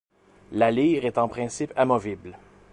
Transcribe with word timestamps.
La 0.51 0.71
lyre 0.71 1.05
est 1.05 1.19
en 1.19 1.27
principe 1.27 1.73
amovible. 1.75 2.35